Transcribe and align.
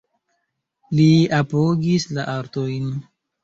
Li 1.01 1.05
apogis 1.41 2.09
la 2.19 2.29
artojn. 2.41 2.93